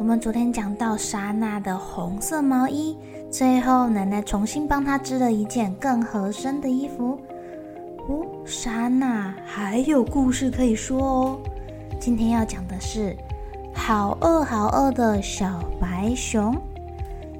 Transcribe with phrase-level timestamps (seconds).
[0.00, 2.96] 我们昨天讲到莎娜的红色毛衣。
[3.30, 7.20] 最后，奶奶重新帮她织了一件更合身的衣服。
[8.08, 11.38] 哦，莎娜还有故事可以说哦。
[12.00, 13.14] 今天要讲的是
[13.74, 16.56] 好饿好饿的小白熊。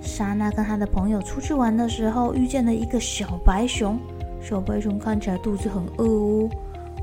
[0.02, 3.98] 莎娜跟她的朋友出去玩的时候，遇见了一个小白熊。
[4.38, 6.48] 小白熊看起来肚子很饿哦。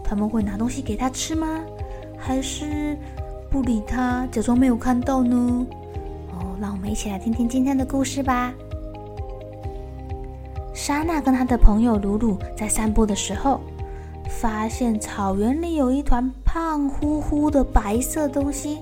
[0.04, 1.48] 他们会拿东西给他吃吗？
[2.16, 2.96] 还是
[3.58, 5.66] 不理他，假装没有看到呢？
[6.32, 8.54] 哦，让我们一起来听听今天的故事吧。
[10.76, 13.60] 莎娜跟她的朋友鲁鲁在散步的时候，
[14.30, 18.78] 发现草原里有一团胖乎乎的白色东西，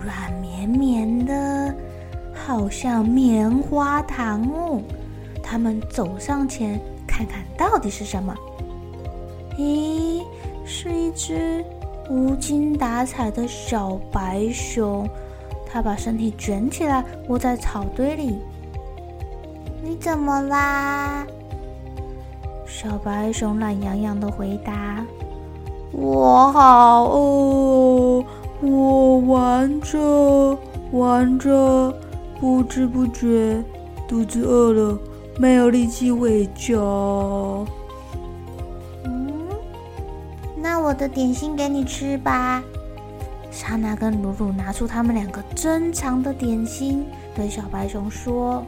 [0.00, 1.74] 软绵绵的，
[2.32, 4.80] 好像棉花糖哦。
[5.42, 8.32] 他们走上前看看到底是什么？
[9.58, 10.22] 咦，
[10.64, 11.64] 是一只
[12.08, 15.08] 无精打采的小白熊，
[15.66, 18.38] 它把身体卷起来窝在草堆里。
[19.82, 21.26] 你怎么啦？
[22.66, 25.04] 小白熊懒洋洋的回答
[25.92, 28.24] ：“我好饿，
[28.60, 30.58] 我玩着
[30.92, 31.94] 玩着，
[32.40, 33.62] 不知不觉
[34.08, 34.98] 肚子饿了，
[35.38, 36.74] 没有力气回家。”
[40.86, 42.62] 我的点心给你吃吧。
[43.50, 47.04] 莎娜跟鲁鲁拿出他们两个珍藏的点心，
[47.34, 48.62] 对小白熊说。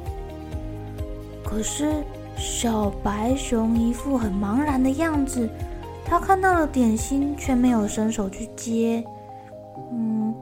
[1.44, 2.02] 可是
[2.36, 5.48] 小白熊一副很茫然的样子，
[6.04, 9.04] 他看到了点心，却没有伸手去接。
[9.92, 10.34] 嗯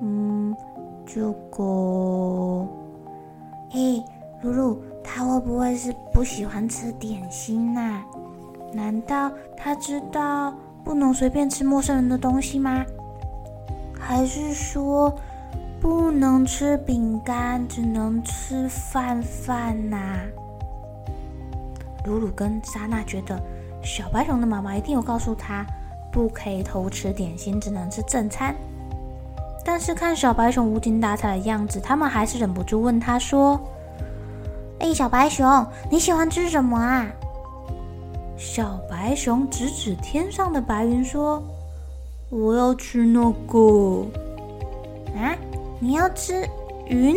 [0.00, 0.56] 嗯，
[1.04, 2.68] 这个，
[3.72, 4.04] 哎，
[4.40, 8.02] 鲁鲁，他会不会是不喜欢吃点心呐？
[8.72, 12.84] 难道他知道不能随便吃陌生人的东西吗？
[13.98, 15.12] 还是说
[15.80, 19.96] 不能吃饼干，只能吃饭饭呐？
[22.04, 23.40] 鲁鲁跟莎娜觉得，
[23.82, 25.64] 小白熊的妈妈一定有告诉他，
[26.12, 28.54] 不可以偷吃点心，只能吃正餐。
[29.64, 33.58] 但是看小白熊无精打采的样子，他们还是忍不住问他说
[34.80, 37.06] ：“哎，小白熊，你喜欢吃什么啊？”
[38.36, 41.42] 小白熊指指天上的白云说
[42.30, 44.06] ：“我要吃那个。”
[45.16, 45.36] 啊，
[45.78, 46.48] 你要吃
[46.88, 47.16] 云？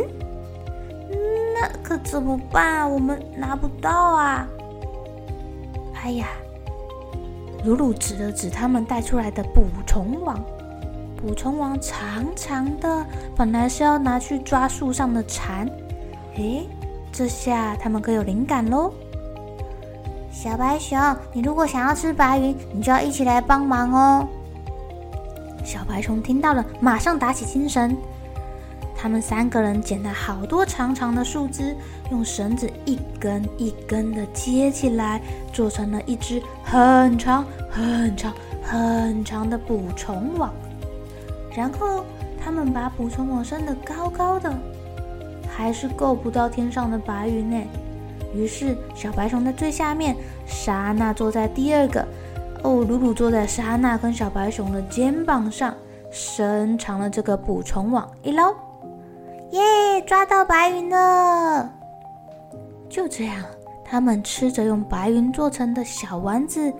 [1.56, 2.90] 那可怎么办？
[2.90, 4.48] 我们拿不到啊！
[5.96, 6.28] 哎呀，
[7.66, 10.40] 鲁鲁指了指他们带出来的捕虫网，
[11.16, 13.06] 捕虫网长长的，
[13.36, 15.68] 本来是要拿去抓树上的蝉。
[16.36, 16.68] 诶，
[17.12, 18.94] 这下他们可有灵感喽！
[20.40, 21.00] 小白熊，
[21.34, 24.28] 你如果想要吃白云，你就要一起来帮忙哦。
[25.66, 27.98] 小白熊听到了，马上打起精神。
[28.96, 31.76] 他们三个人捡了好多长长的树枝，
[32.12, 35.20] 用绳子一根一根的接起来，
[35.52, 38.32] 做成了一只很长很长
[38.62, 40.54] 很长的捕虫网。
[41.52, 42.06] 然后
[42.40, 44.54] 他们把捕虫网升得高高的，
[45.50, 47.60] 还是够不到天上的白云呢。
[48.34, 50.16] 于是小白熊在最下面，
[50.46, 52.06] 莎娜坐在第二个，
[52.64, 55.74] 哦，鲁鲁坐在莎娜跟小白熊的肩膀上，
[56.12, 58.54] 伸长了这个捕虫网，一捞。
[59.52, 61.72] 耶抓到白云了！
[62.90, 63.44] 就这样，
[63.84, 66.72] 他们吃着用白云做成的小丸子、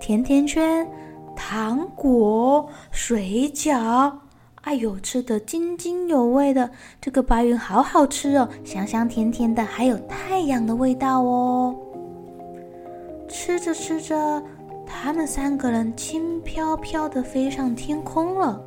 [0.00, 0.88] 甜甜圈、
[1.36, 4.10] 糖果、水饺。
[4.64, 6.68] 哎呦，吃得津津有味的。
[7.00, 11.76] 这个白云好好吃哦，香香甜甜的，还有太阳的味道哦。
[13.28, 14.42] 吃着吃着，
[14.86, 18.58] 他们三个人轻飘飘的飞上天空了。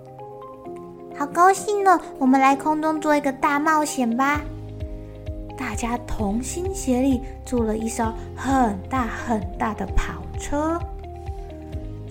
[1.18, 2.00] 好高兴哦！
[2.20, 4.42] 我们来空中做一个大冒险吧！
[5.58, 10.80] 大家同心协力做了一艘很大很大的跑车。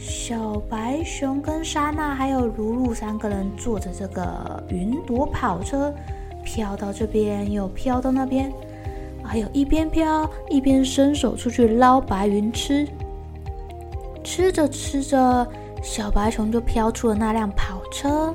[0.08, 5.92] 小白熊跟莎娜还有鲁鲁三个人坐着这个云朵跑车，
[6.44, 8.52] 飘到这边又飘到那边，
[9.24, 12.86] 还有一边飘一边伸手出去捞白云吃。
[14.22, 15.44] 吃着吃着，
[15.82, 18.32] 小白熊就飘出了那辆跑车。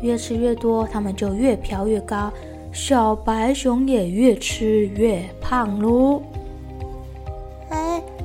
[0.00, 2.32] 越吃越多，他们就越飘越高。
[2.72, 6.22] 小白熊也越吃越胖喽。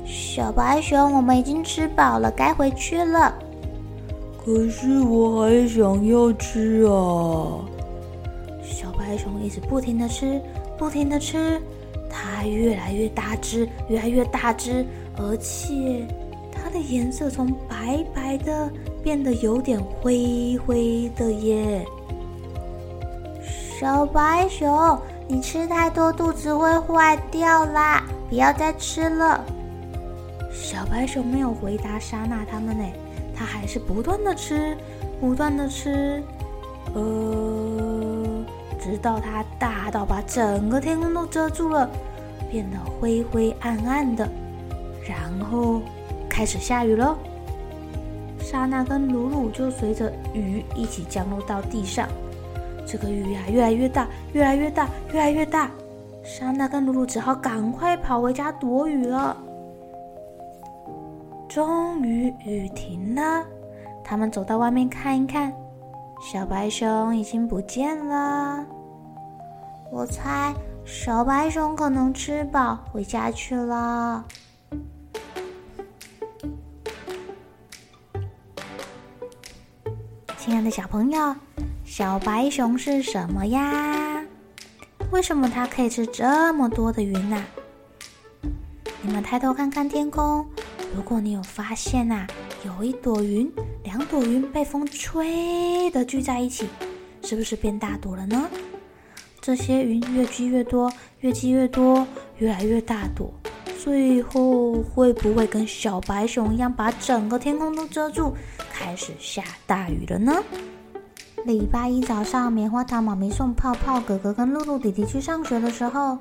[0.09, 3.31] 哎，小白熊，我们已经吃饱了，该回去了。
[4.43, 7.61] 可是我还想要吃啊！
[8.63, 10.41] 小白熊一直不停的吃，
[10.77, 11.61] 不停的吃，
[12.09, 14.83] 它越来越大只，越来越大只，
[15.17, 16.07] 而且
[16.51, 18.67] 它的颜色从白白的
[19.03, 21.85] 变得有点灰灰的耶。
[23.79, 24.97] 小白熊，
[25.27, 28.03] 你吃太多，肚子会坏掉啦！
[28.27, 29.45] 不要再吃了。
[30.51, 32.83] 小白熊没有回答莎娜他们呢，
[33.35, 34.75] 它还是不断的吃，
[35.19, 36.21] 不断的吃，
[36.93, 38.45] 呃，
[38.79, 41.89] 直到它大到把整个天空都遮住了，
[42.51, 44.27] 变得灰灰暗暗的，
[45.07, 45.81] 然后
[46.27, 47.17] 开始下雨了。
[48.39, 52.07] 莎娜跟鲁鲁就随着雨一起降落到地上。
[52.87, 55.69] 这个雨呀，越来越大，越来越大，越来越大。
[56.23, 59.37] 莎娜跟鲁鲁只好赶快跑回家躲雨了。
[61.49, 63.43] 终于雨停了，
[64.03, 65.51] 他们走到外面看一看，
[66.21, 68.63] 小白熊已经不见了。
[69.91, 70.53] 我猜
[70.85, 74.23] 小白熊可能吃饱回家去了。
[80.37, 81.35] 亲爱的小朋友。
[81.83, 84.23] 小白熊是什么呀？
[85.11, 87.43] 为什么它可以吃这么多的云呢？
[89.01, 90.45] 你们抬头看看天空，
[90.95, 92.27] 如果你有发现呐，
[92.65, 93.51] 有一朵云、
[93.83, 96.67] 两朵云被风吹的聚在一起，
[97.23, 98.49] 是不是变大朵了呢？
[99.39, 102.05] 这些云越积越多，越积越多，
[102.37, 103.31] 越来越大朵，
[103.81, 108.33] 最后会不会跟小白熊一样，把整个天空都遮住，
[108.73, 110.43] 开始下大雨了呢？
[111.45, 116.17] 礼拜一早上，棉花糖妈咪送泡泡哥哥跟露露弟弟去上学的时候，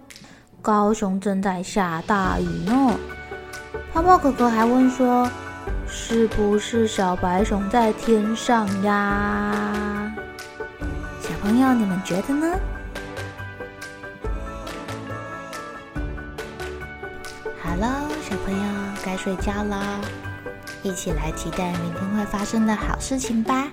[0.62, 2.96] 高雄正在下大雨呢。
[3.98, 5.28] 泡泡哥哥还问说
[5.88, 10.14] ：“是不是小白熊在天上呀？”
[11.20, 12.46] 小朋友，你们觉得呢？
[17.60, 18.64] 好了，小朋友
[19.04, 20.00] 该睡觉了，
[20.84, 23.66] 一起来期待明天会发生的好事情吧。